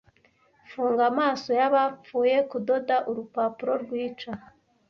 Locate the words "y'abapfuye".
1.59-2.35